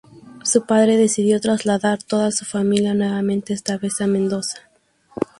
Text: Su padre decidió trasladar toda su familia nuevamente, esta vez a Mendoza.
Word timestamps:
Su 0.43 0.65
padre 0.65 0.97
decidió 0.97 1.39
trasladar 1.39 2.01
toda 2.01 2.31
su 2.31 2.43
familia 2.43 2.95
nuevamente, 2.95 3.53
esta 3.53 3.77
vez 3.77 4.01
a 4.01 4.07
Mendoza. 4.07 4.57